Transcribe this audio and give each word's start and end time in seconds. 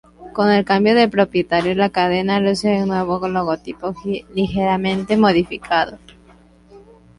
Con 0.33 0.49
el 0.49 0.65
cambio 0.65 0.95
de 0.95 1.07
propietario 1.07 1.75
la 1.75 1.91
cadena 1.91 2.39
luce 2.39 2.81
un 2.81 2.87
nuevo 2.87 3.27
logotipo 3.27 3.93
ligeramente 4.33 5.15
modificado. 5.15 5.99